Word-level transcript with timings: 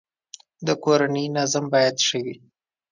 د 0.65 0.67
کورنی 0.83 1.25
نظم 1.37 1.65
باید 1.73 1.95
ښه 2.07 2.19
وی 2.23 2.35